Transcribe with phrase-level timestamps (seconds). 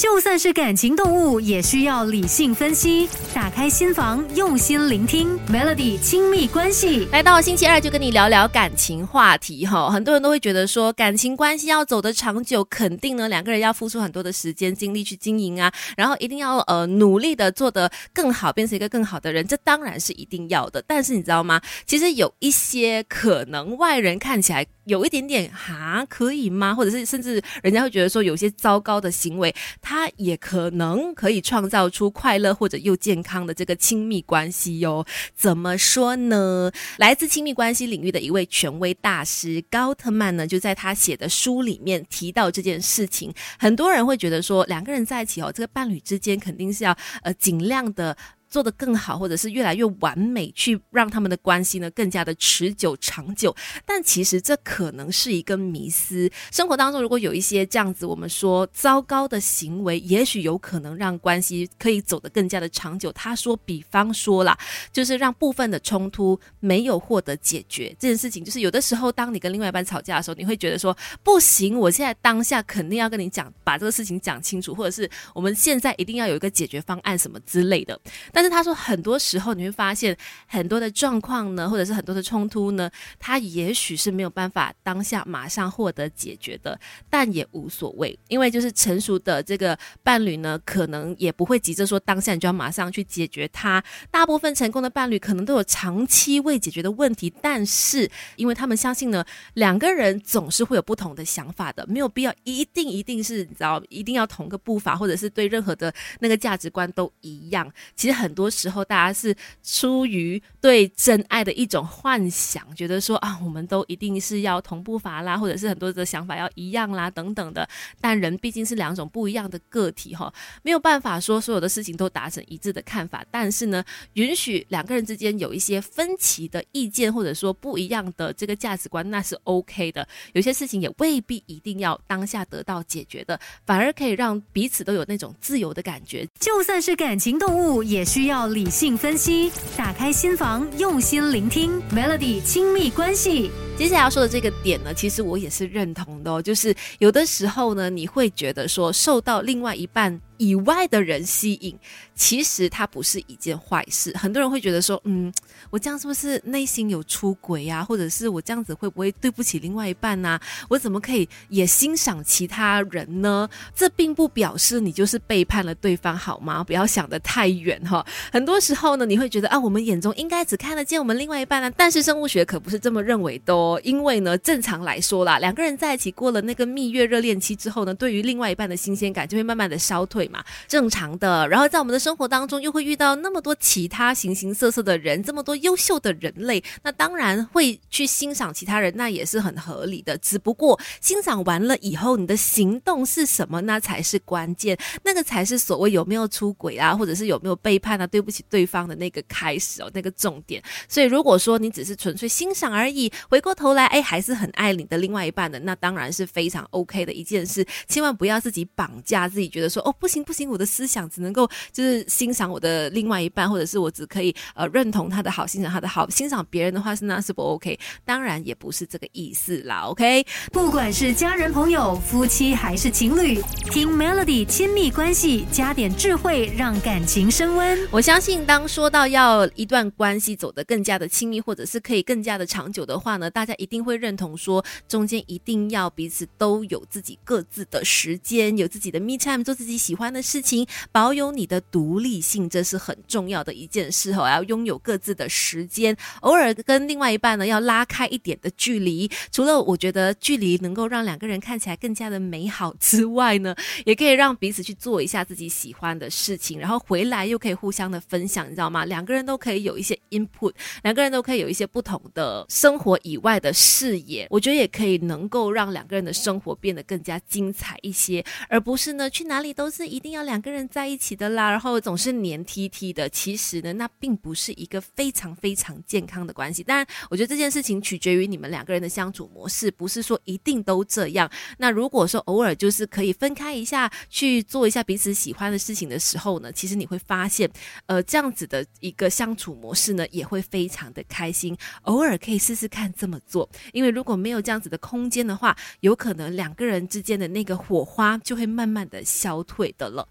[0.00, 3.06] 就算是感情动物，也需要理性分析。
[3.34, 5.38] 打开心房，用心聆听。
[5.48, 9.90] Melody 亲密关系，来到星期二就跟你聊聊感情话题哈。
[9.90, 20.82] 很多人都会觉得说，感情关系要走得长久，肯定呢两个人要付出很多的时间精力去经营啊，然后一定要呃努力的做得更好，变成一个更好的人，这当然是一定要的。
[20.86, 21.60] 但是你知道吗？
[21.84, 24.66] 其实有一些可能外人看起来。
[24.90, 26.74] 有一点点哈，可以吗？
[26.74, 35.06] 或者是甚至人家会觉得说，有些糟糕的行为，他也可能可以创造出快乐或者又健康的这个亲密关系哟。
[35.36, 36.72] 怎么说呢？
[36.98, 43.32] 来自亲密关系领域的一位权威大师高特曼呢，就在他写的书里面提到这件事情。
[43.58, 48.16] 很多人会觉得说，两个人在一起哦，这个伴侣之间肯定是要呃尽量的。
[48.50, 53.54] 做得更好，或者是越来越完美，去让他们的关系呢更加的持久长久。
[53.86, 56.30] 但其实这可能是一个迷思。
[56.50, 63.12] 生活当中如果有一些这样子，我们说糟糕的行为，也许有可能让关系可以走得更加的长久。
[63.12, 64.58] 他说，比方说啦，
[64.92, 77.98] 就是让部分的冲突没有获得解决这件事情，就是有的时候，当你跟另外一半吵架的时候，你会觉得说不行，我现在当下肯定要跟你讲，把这个事情讲清楚，或者是我们现在一定要有一个解决方案什么之类的。
[78.32, 86.80] 但但是他说，很多时候你会发现很多的状况呢，或者是很多的冲突呢，他也许是没有办法当下马上获得解决的，
[87.10, 93.84] 但也无所谓，因为就是成熟的这个伴侣呢，可能也不会急着说当下你就要马上去解决它。
[94.10, 107.70] 大部分成功的伴侣可能都有长期未解决的问题，但是因为他们相信呢，两个人总是会有不同的想法的，没有必要一定一定是你知道一定要同个步伐，或者是对任何的那个价值观都一样。
[107.94, 108.29] 其实很。
[108.30, 117.68] 很多时候，大家是出于对真爱的一种幻想，觉得说啊，我们都一定是要同步伐啦，或者是很多的想法要一样啦，等等的。
[118.00, 123.26] 但人毕竟是两种不一样的个体哈，没有办法说所有的事情都达成一致的看法。
[123.32, 130.06] 但是呢，允许两个人之间有一些分歧的意见，或者说不一样的这个价值观，那是 OK 的。
[130.34, 136.24] 有些事情也未必一定要当下得到解决的，反而可以让彼此都有那种自由的感觉。
[136.38, 138.19] 就算是感情动物，也需。
[138.20, 141.80] 需要理性分析，打开心房，用心聆听。
[141.90, 146.42] Melody 亲密关系，接下来要说的这个点呢，其实我也是认同的哦。
[146.42, 150.20] 就是有的时候呢，你会觉得说受到另外一半。
[150.40, 151.78] 以外的人吸引，
[152.14, 154.10] 其实它不是一件坏事。
[154.16, 155.30] 很多人会觉得说，嗯，
[155.68, 157.84] 我这样是不是内心有出轨呀？
[157.84, 160.40] 或者是我这样子会不会对不起另外一半呢？
[160.70, 163.46] 我怎么可以也欣赏其他人呢？
[163.74, 166.64] 这并不表示你就是背叛了对方，好吗？
[166.64, 168.04] 不要想得太远哈。
[168.32, 171.70] 很多时候呢，你会觉得啊，我们眼中应该只看得见我们另外一半呢。
[171.76, 173.78] 但是生物学可不是这么认为的哦。
[173.84, 180.29] 因为呢，正常来说啦，两个人在一起过了那个蜜月热恋期之后呢，对于另外一半的新鲜感就会慢慢的消退。
[180.30, 181.46] 嘛，正常的。
[181.48, 190.16] 然后在我们的生活当中，又会遇到那么多其他形形色色的人，这么多优秀的人类，那当然会去欣赏其他人，那也是很合理的。
[190.18, 200.62] 只不过欣赏完了以后，你的行动是什么，那才是关键，那个才是所谓有没有出轨啊，或者是有没有背叛啊，对不起对方的那个开始哦，那个重点。
[200.88, 207.66] 所以如果说你只是纯粹欣赏而已，回过头来，哎，还是很爱你的另外一半的，那当然是非常 OK 的一件事。
[207.88, 210.19] 千万不要自己绑架自己，觉得说哦不行。
[210.24, 219.82] 不行，我的思想只能够就是欣赏我的另外一半，或者是我只可以呃认同他的好，欣赏他的好，欣赏别人的话是那是不 OK，当然也不是这个意思啦。
[219.82, 227.78] OK，不管是家人、朋友、夫妻还是情侣，听 Melody 亲密关系，加点智慧，让感情升温。
[227.90, 239.99] 我相信，当说到要一段关系走得更加的亲密，或者是可以更加的长久的话呢，大家一定会认同说，中间一定要彼此都有自己各自的时间，有自己的 me time，做自己喜欢。
[240.00, 244.26] 欢的事情，保有你的独立性，这是很重要的一件事哦。
[244.26, 249.10] 要拥有各自的时间，偶尔跟另外一半呢要拉开一点的距离。
[249.30, 258.86] 除了我觉得距离能够让两个人看起来更加的美好之外呢，也可以让彼此去做一下自己喜欢的事情，然后回来又可以互相的分享，你知道吗？
[258.86, 264.26] 两个人都可以有一些 input，两个人都可以有一些不同的生活以外的视野。
[264.30, 269.89] 我觉得也可以能够让两个人的生活变得更加精彩一些，而不是呢去哪里都是。
[269.90, 273.08] 一定要两个人在一起的啦，然后总是黏 T T 的。
[273.08, 276.62] 其实呢，那并不是一个非常非常健康的关系。
[276.62, 281.30] 当然，我觉得这件事情取决于你们两个人的相处模式，不是说一定都这样。
[281.58, 287.50] 那如果说偶尔就是可以分开一下，去做一下彼此喜欢的事情的时候呢，其实你会发现，
[287.86, 291.56] 呃，这样子的一个相处模式呢，也会非常的开心。
[291.82, 299.74] 偶尔可以试试看这么做，因为如果没有这样子的空间的话，有可能两个人之间的那个火花就会慢慢的消退。
[299.80, 300.06] 的了。